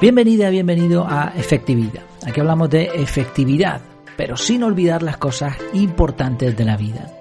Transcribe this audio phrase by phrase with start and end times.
[0.00, 2.00] Bienvenida, bienvenido a Efectividad.
[2.26, 3.82] Aquí hablamos de efectividad,
[4.16, 7.12] pero sin olvidar las cosas importantes de la vida.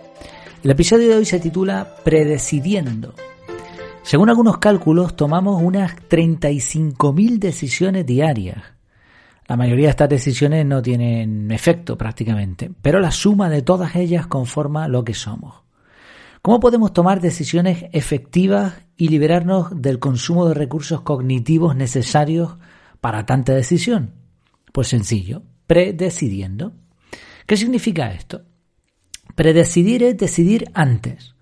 [0.63, 3.15] El episodio de hoy se titula Predecidiendo.
[4.01, 8.63] Según algunos cálculos, tomamos unas 35.000 decisiones diarias.
[9.49, 14.25] La mayoría de estas decisiones no tienen efecto prácticamente, pero la suma de todas ellas
[14.27, 15.63] conforma lo que somos.
[16.41, 22.55] ¿Cómo podemos tomar decisiones efectivas y liberarnos del consumo de recursos cognitivos necesarios
[23.01, 24.13] para tanta decisión?
[24.71, 26.73] Pues sencillo, predecidiendo.
[27.45, 28.43] ¿Qué significa esto?
[29.35, 31.35] Predecidir es decidir antes.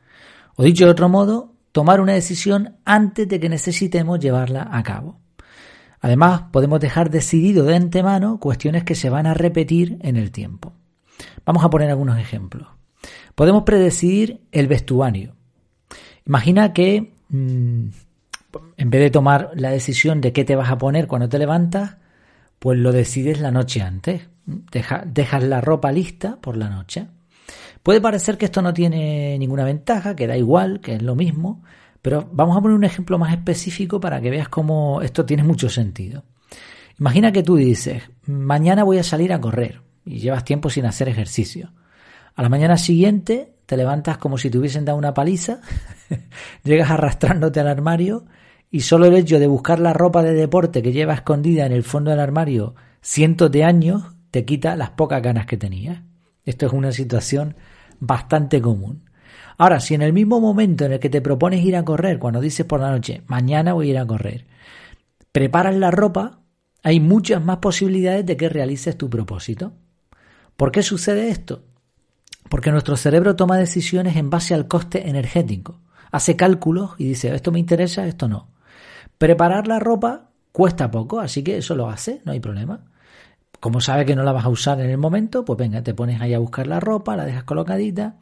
[0.56, 5.20] O dicho de otro modo, tomar una decisión antes de que necesitemos llevarla a cabo.
[6.00, 10.74] Además, podemos dejar decidido de antemano cuestiones que se van a repetir en el tiempo.
[11.46, 12.68] Vamos a poner algunos ejemplos.
[13.36, 15.36] Podemos predecir el vestuario.
[16.26, 17.88] Imagina que mm,
[18.78, 21.98] en vez de tomar la decisión de qué te vas a poner cuando te levantas,
[22.60, 24.28] pues lo decides la noche antes.
[24.46, 27.08] dejas la ropa lista por la noche.
[27.84, 31.64] Puede parecer que esto no tiene ninguna ventaja, que da igual, que es lo mismo,
[32.02, 35.70] pero vamos a poner un ejemplo más específico para que veas cómo esto tiene mucho
[35.70, 36.24] sentido.
[37.00, 41.10] Imagina que tú dices, mañana voy a salir a correr y llevas tiempo sin hacer
[41.10, 41.72] ejercicio.
[42.38, 45.60] A la mañana siguiente te levantas como si te hubiesen dado una paliza,
[46.64, 48.26] llegas arrastrándote al armario
[48.70, 51.84] y solo el hecho de buscar la ropa de deporte que lleva escondida en el
[51.84, 56.04] fondo del armario cientos de años te quita las pocas ganas que tenías.
[56.46, 57.56] Esto es una situación
[58.00, 59.10] bastante común.
[59.58, 62.40] Ahora, si en el mismo momento en el que te propones ir a correr, cuando
[62.40, 64.46] dices por la noche, mañana voy a ir a correr,
[65.32, 66.42] preparas la ropa,
[66.84, 69.74] hay muchas más posibilidades de que realices tu propósito.
[70.56, 71.64] ¿Por qué sucede esto?
[72.50, 75.82] Porque nuestro cerebro toma decisiones en base al coste energético.
[76.12, 78.50] Hace cálculos y dice, esto me interesa, esto no.
[79.18, 82.86] Preparar la ropa cuesta poco, así que eso lo hace, no hay problema.
[83.60, 86.22] Como sabe que no la vas a usar en el momento, pues venga, te pones
[86.22, 88.18] ahí a buscar la ropa, la dejas colocadita.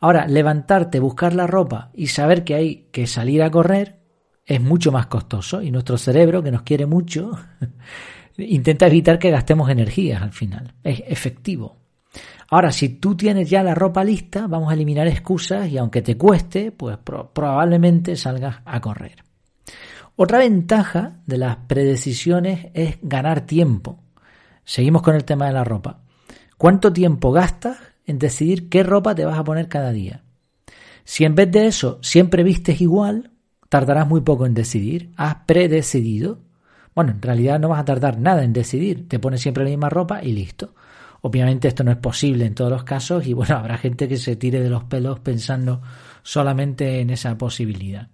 [0.00, 4.00] Ahora, levantarte, buscar la ropa y saber que hay que salir a correr
[4.44, 7.38] es mucho más costoso y nuestro cerebro, que nos quiere mucho,
[8.36, 10.74] intenta evitar que gastemos energías al final.
[10.82, 11.81] Es efectivo.
[12.48, 16.16] Ahora, si tú tienes ya la ropa lista, vamos a eliminar excusas y aunque te
[16.18, 19.24] cueste, pues probablemente salgas a correr.
[20.16, 24.00] Otra ventaja de las predecisiones es ganar tiempo.
[24.64, 26.00] Seguimos con el tema de la ropa.
[26.58, 30.22] ¿Cuánto tiempo gastas en decidir qué ropa te vas a poner cada día?
[31.04, 33.30] Si en vez de eso siempre vistes igual,
[33.68, 35.12] tardarás muy poco en decidir.
[35.16, 36.40] Has predecidido.
[36.94, 39.08] Bueno, en realidad no vas a tardar nada en decidir.
[39.08, 40.74] Te pones siempre la misma ropa y listo.
[41.24, 44.34] Obviamente esto no es posible en todos los casos y bueno, habrá gente que se
[44.34, 45.80] tire de los pelos pensando
[46.22, 48.08] solamente en esa posibilidad.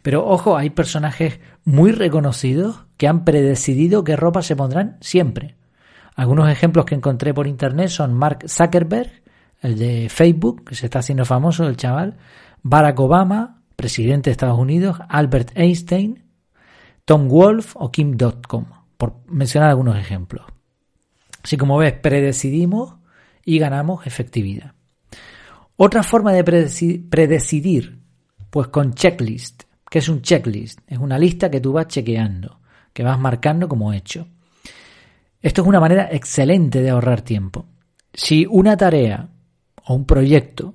[0.00, 5.56] Pero ojo, hay personajes muy reconocidos que han predecidido qué ropa se pondrán siempre.
[6.14, 9.10] Algunos ejemplos que encontré por internet son Mark Zuckerberg,
[9.60, 12.18] el de Facebook, que se está haciendo famoso, el chaval,
[12.62, 16.24] Barack Obama, presidente de Estados Unidos, Albert Einstein,
[17.04, 20.51] Tom Wolf o Kim Dotcom, por mencionar algunos ejemplos.
[21.42, 22.96] Así como ves, predecidimos
[23.44, 24.74] y ganamos efectividad.
[25.76, 27.98] Otra forma de predecidir
[28.50, 29.64] pues con checklist.
[29.88, 30.80] ¿Qué es un checklist?
[30.86, 32.60] Es una lista que tú vas chequeando,
[32.92, 34.28] que vas marcando como hecho.
[35.40, 37.66] Esto es una manera excelente de ahorrar tiempo.
[38.12, 39.28] Si una tarea
[39.86, 40.74] o un proyecto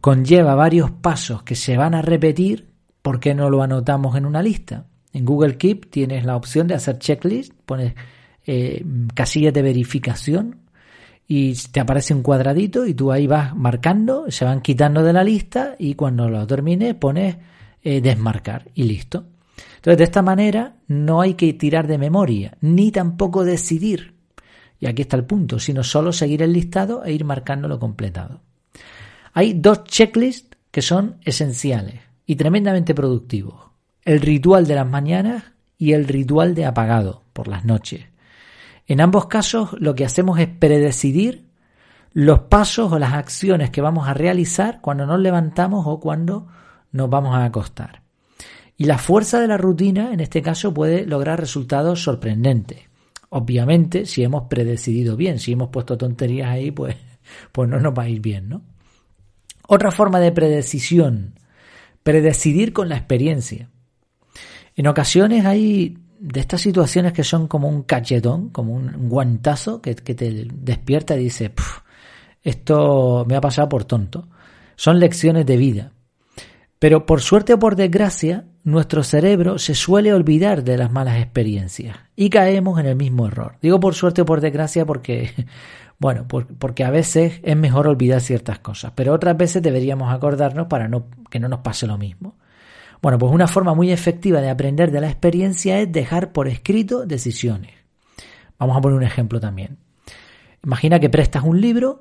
[0.00, 2.70] conlleva varios pasos que se van a repetir,
[3.02, 4.86] ¿por qué no lo anotamos en una lista?
[5.12, 7.94] En Google Keep tienes la opción de hacer checklist, pones
[8.46, 8.84] eh,
[9.14, 10.60] casillas de verificación
[11.28, 15.24] y te aparece un cuadradito y tú ahí vas marcando, se van quitando de la
[15.24, 17.36] lista y cuando lo termine pones
[17.82, 19.24] eh, desmarcar y listo.
[19.76, 24.14] Entonces de esta manera no hay que tirar de memoria ni tampoco decidir.
[24.78, 28.40] Y aquí está el punto, sino solo seguir el listado e ir marcando lo completado.
[29.32, 33.54] Hay dos checklists que son esenciales y tremendamente productivos.
[34.04, 35.44] El ritual de las mañanas
[35.78, 38.04] y el ritual de apagado por las noches.
[38.86, 41.46] En ambos casos lo que hacemos es predecidir
[42.12, 46.46] los pasos o las acciones que vamos a realizar cuando nos levantamos o cuando
[46.92, 48.02] nos vamos a acostar.
[48.76, 52.80] Y la fuerza de la rutina en este caso puede lograr resultados sorprendentes.
[53.30, 56.96] Obviamente, si hemos predecidido bien, si hemos puesto tonterías ahí, pues,
[57.52, 58.62] pues no nos va a ir bien, ¿no?
[59.68, 61.34] Otra forma de predecisión,
[62.02, 63.68] predecidir con la experiencia.
[64.76, 69.94] En ocasiones hay de estas situaciones que son como un cachetón, como un guantazo que,
[69.94, 71.52] te despierta y dice,
[72.42, 74.28] esto me ha pasado por tonto.
[74.76, 75.92] Son lecciones de vida.
[76.78, 81.96] Pero por suerte o por desgracia, nuestro cerebro se suele olvidar de las malas experiencias
[82.14, 83.56] y caemos en el mismo error.
[83.62, 85.30] Digo por suerte o por desgracia porque,
[85.98, 90.88] bueno, porque a veces es mejor olvidar ciertas cosas, pero otras veces deberíamos acordarnos para
[90.88, 92.36] no, que no nos pase lo mismo.
[93.02, 97.06] Bueno, pues una forma muy efectiva de aprender de la experiencia es dejar por escrito
[97.06, 97.72] decisiones.
[98.58, 99.78] Vamos a poner un ejemplo también.
[100.64, 102.00] Imagina que prestas un libro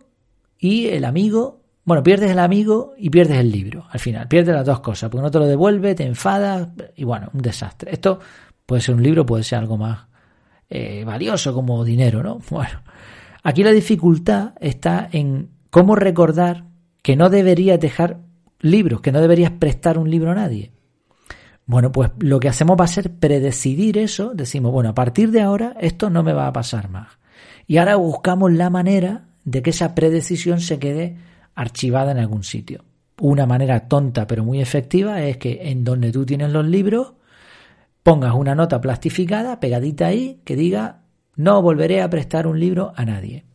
[0.58, 4.28] y el amigo bueno, pierdes el amigo y pierdes el libro al final.
[4.28, 7.92] Pierdes las dos cosas, porque no te lo devuelve, te enfadas y bueno, un desastre.
[7.92, 8.20] Esto
[8.66, 10.08] puede ser un libro, puede ser algo más
[10.68, 12.40] eh, valioso como dinero, ¿no?
[12.50, 12.82] Bueno,
[13.44, 16.66] aquí la dificultad está en cómo recordar
[17.04, 18.18] que no deberías dejar
[18.62, 20.72] libros, que no deberías prestar un libro a nadie.
[21.66, 25.42] Bueno, pues lo que hacemos va a ser predecidir eso, decimos, bueno, a partir de
[25.42, 27.08] ahora esto no me va a pasar más.
[27.66, 31.18] Y ahora buscamos la manera de que esa predecisión se quede
[31.56, 32.84] archivada en algún sitio.
[33.20, 37.14] Una manera tonta pero muy efectiva es que en donde tú tienes los libros
[38.04, 41.02] pongas una nota plastificada pegadita ahí que diga
[41.36, 43.46] no volveré a prestar un libro a nadie.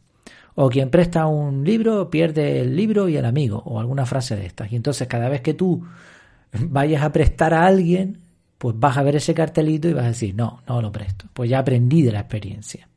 [0.55, 4.47] O quien presta un libro pierde el libro y el amigo o alguna frase de
[4.47, 4.73] estas.
[4.73, 5.85] Y entonces cada vez que tú
[6.53, 8.21] vayas a prestar a alguien,
[8.59, 11.27] pues vas a ver ese cartelito y vas a decir, no, no lo presto.
[11.33, 12.89] Pues ya aprendí de la experiencia.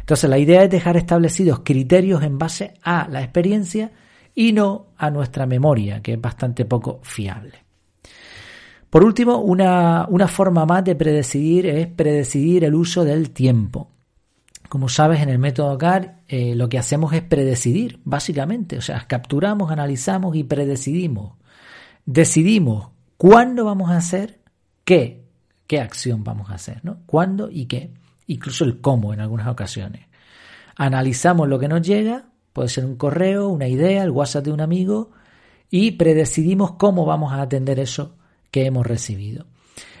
[0.00, 3.92] Entonces la idea es dejar establecidos criterios en base a la experiencia
[4.34, 7.64] y no a nuestra memoria, que es bastante poco fiable.
[8.90, 13.90] Por último, una, forma más de predecidir es predecidir el uso del tiempo.
[14.68, 18.78] Como sabes, en el método CAR eh, lo que hacemos es predecidir, básicamente.
[18.78, 21.32] O sea, capturamos, analizamos y predecidimos.
[22.10, 22.88] Decidimos
[23.18, 24.40] cuándo vamos a hacer
[24.84, 25.26] qué,
[25.66, 27.00] qué acción vamos a hacer, ¿no?
[27.04, 27.92] Cuándo y qué.
[28.26, 30.06] Incluso el cómo en algunas ocasiones.
[30.76, 32.28] Analizamos lo que nos llega
[32.58, 35.12] Puede ser un correo, una idea, el WhatsApp de un amigo
[35.70, 38.16] y predecidimos cómo vamos a atender eso
[38.50, 39.46] que hemos recibido.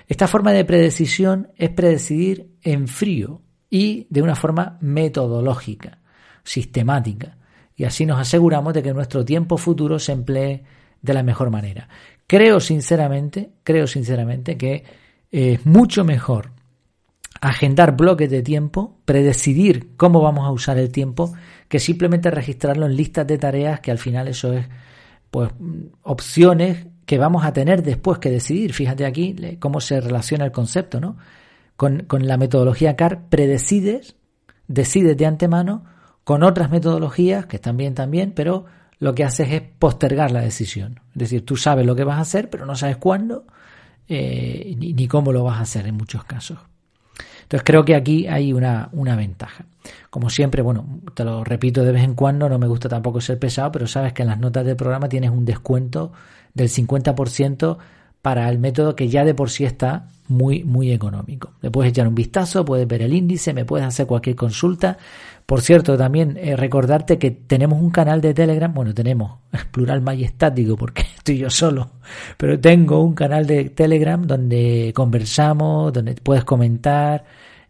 [0.08, 6.00] Esta forma de predecisión es predecidir en frío y de una forma metodológica,
[6.42, 7.38] sistemática.
[7.76, 10.64] Y así nos aseguramos de que nuestro tiempo futuro se emplee
[11.02, 11.88] de la mejor manera.
[12.26, 14.84] Creo sinceramente, creo sinceramente que
[15.30, 16.52] es mucho mejor
[17.40, 21.32] agendar bloques de tiempo, predecidir cómo vamos a usar el tiempo,
[21.68, 24.66] que simplemente registrarlo en listas de tareas, que al final eso es
[25.30, 25.50] pues
[26.02, 28.72] opciones que vamos a tener después que decidir.
[28.72, 31.16] Fíjate aquí cómo se relaciona el concepto, ¿no?
[31.76, 34.16] Con, con la metodología CAR predecides,
[34.66, 35.84] decides de antemano,
[36.24, 38.66] con otras metodologías que están bien también, pero
[38.98, 41.00] lo que haces es postergar la decisión.
[41.12, 43.46] Es decir, tú sabes lo que vas a hacer, pero no sabes cuándo
[44.08, 46.58] eh, ni, ni cómo lo vas a hacer en muchos casos.
[47.42, 49.64] Entonces creo que aquí hay una, una ventaja.
[50.10, 53.38] Como siempre, bueno, te lo repito de vez en cuando, no me gusta tampoco ser
[53.38, 56.12] pesado, pero sabes que en las notas del programa tienes un descuento
[56.52, 57.78] del 50%
[58.22, 61.52] para el método que ya de por sí está muy, muy económico.
[61.62, 64.98] Le puedes echar un vistazo, puedes ver el índice, me puedes hacer cualquier consulta.
[65.46, 69.38] Por cierto, también eh, recordarte que tenemos un canal de Telegram, bueno, tenemos,
[69.72, 71.92] plural majestático porque estoy yo solo,
[72.36, 77.24] pero tengo un canal de Telegram donde conversamos, donde puedes comentar,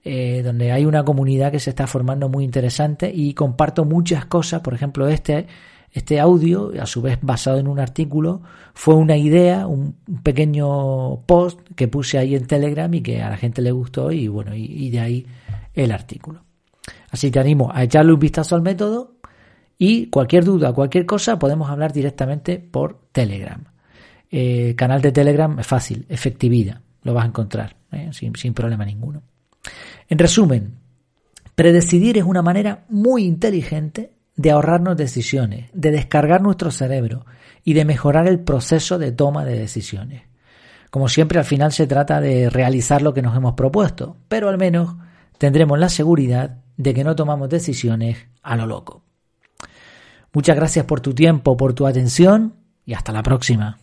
[0.05, 4.61] eh, donde hay una comunidad que se está formando muy interesante y comparto muchas cosas,
[4.61, 5.47] por ejemplo, este
[5.93, 8.43] este audio, a su vez basado en un artículo,
[8.75, 13.37] fue una idea, un pequeño post que puse ahí en Telegram y que a la
[13.37, 15.27] gente le gustó y bueno, y, de ahí
[15.75, 16.43] el artículo.
[17.11, 19.17] Así te animo a echarle un vistazo al método
[19.79, 23.65] y cualquier duda, cualquier cosa, podemos hablar directamente por Telegram.
[24.31, 28.85] Eh, canal de Telegram es fácil, efectividad, lo vas a encontrar eh, sin, sin problema
[28.85, 29.23] ninguno.
[30.09, 30.75] En resumen,
[31.55, 37.27] predecidir es una manera muy inteligente de ahorrarnos decisiones, de descargar nuestro cerebro
[37.65, 40.23] y de mejorar el proceso de toma de decisiones.
[40.91, 44.57] Como siempre, al final se trata de realizar lo que nos hemos propuesto, pero al
[44.57, 44.95] menos
[45.37, 49.03] tendremos la seguridad de que no tomamos decisiones a lo loco.
[50.33, 52.55] Muchas gracias por tu tiempo, por tu atención
[52.87, 53.79] y hasta la próxima.